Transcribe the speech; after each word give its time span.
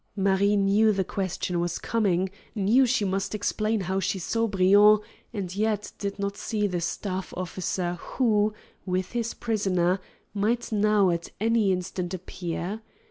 Marie 0.15 0.55
knew 0.55 0.91
the 0.91 1.03
question 1.03 1.59
was 1.59 1.77
coming, 1.77 2.31
knew 2.55 2.87
she 2.87 3.05
must 3.05 3.35
explain 3.35 3.81
how 3.81 3.99
she 3.99 4.17
saw 4.17 4.47
Briand, 4.47 4.97
and 5.31 5.55
yet 5.55 5.91
did 5.99 6.17
not 6.17 6.35
see 6.35 6.65
the 6.65 6.81
staff 6.81 7.31
officer 7.37 7.99
who, 8.01 8.51
with 8.83 9.11
his 9.11 9.35
prisoner, 9.35 9.99
might 10.33 10.71
now 10.71 11.11
at 11.11 11.29
any 11.39 11.71
instant 11.71 12.15
appear. 12.15 12.81